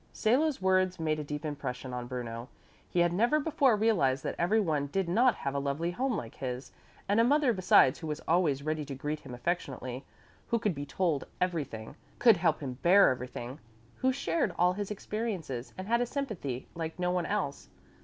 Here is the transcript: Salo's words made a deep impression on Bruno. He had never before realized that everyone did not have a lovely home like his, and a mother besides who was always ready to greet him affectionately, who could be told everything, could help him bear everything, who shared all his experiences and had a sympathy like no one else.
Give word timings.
Salo's 0.13 0.59
words 0.59 0.99
made 0.99 1.19
a 1.19 1.23
deep 1.23 1.45
impression 1.45 1.93
on 1.93 2.07
Bruno. 2.07 2.49
He 2.89 3.01
had 3.01 3.13
never 3.13 3.39
before 3.39 3.75
realized 3.75 4.23
that 4.23 4.33
everyone 4.39 4.87
did 4.87 5.07
not 5.07 5.35
have 5.35 5.53
a 5.53 5.59
lovely 5.59 5.91
home 5.91 6.17
like 6.17 6.33
his, 6.33 6.71
and 7.07 7.19
a 7.19 7.23
mother 7.23 7.53
besides 7.53 7.99
who 7.99 8.07
was 8.07 8.19
always 8.21 8.63
ready 8.63 8.83
to 8.83 8.95
greet 8.95 9.19
him 9.19 9.35
affectionately, 9.35 10.03
who 10.47 10.57
could 10.57 10.73
be 10.73 10.87
told 10.87 11.27
everything, 11.39 11.97
could 12.17 12.37
help 12.37 12.61
him 12.61 12.79
bear 12.81 13.09
everything, 13.11 13.59
who 13.97 14.11
shared 14.11 14.55
all 14.57 14.73
his 14.73 14.89
experiences 14.89 15.71
and 15.77 15.87
had 15.87 16.01
a 16.01 16.07
sympathy 16.07 16.67
like 16.73 16.97
no 16.97 17.11
one 17.11 17.27
else. 17.27 17.69